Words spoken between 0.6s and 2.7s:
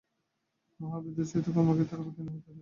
মহাবীর্যের সহিত কর্মক্ষেত্রে অবতীর্ণ হইতে হইবে।